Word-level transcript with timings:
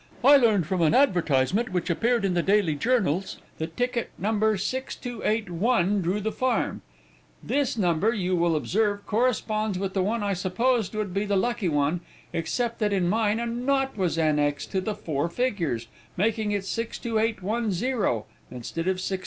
"I 0.23 0.35
learned 0.35 0.65
from 0.65 0.81
an 0.81 0.95
advertisement 0.95 1.69
which 1.71 1.91
appeared 1.91 2.25
in 2.25 2.33
the 2.33 2.41
daily 2.41 2.73
journals, 2.73 3.37
that 3.59 3.77
ticket 3.77 4.09
number 4.17 4.57
6281 4.57 6.01
drew 6.01 6.19
the 6.19 6.31
farm. 6.31 6.81
This 7.43 7.77
number, 7.77 8.11
you 8.11 8.35
will 8.35 8.55
observe, 8.55 9.05
corresponds 9.05 9.77
with 9.77 9.93
the 9.93 10.01
one 10.01 10.23
I 10.23 10.33
supposed 10.33 10.95
would 10.95 11.13
be 11.13 11.25
the 11.25 11.35
lucky 11.37 11.69
one, 11.69 11.99
except 12.33 12.79
that 12.79 12.93
in 12.93 13.09
mine 13.09 13.39
a 13.39 13.45
nought 13.45 13.95
was 13.95 14.17
annexed 14.17 14.71
to 14.71 14.81
the 14.81 14.95
four 14.95 15.29
figures, 15.29 15.87
making 16.17 16.51
it 16.51 16.65
62810, 16.65 18.23
instead 18.49 18.87
of 18.87 18.99
6281. 18.99 19.19